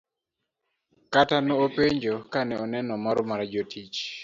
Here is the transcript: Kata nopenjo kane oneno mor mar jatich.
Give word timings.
Kata 1.13 1.37
nopenjo 1.45 2.15
kane 2.33 2.55
oneno 2.63 2.93
mor 3.03 3.17
mar 3.29 3.41
jatich. 3.51 3.99